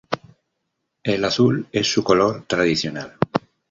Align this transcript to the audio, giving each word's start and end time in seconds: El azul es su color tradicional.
El 1.03 1.23
azul 1.23 1.67
es 1.71 1.85
su 1.93 2.03
color 2.03 2.45
tradicional. 2.47 3.19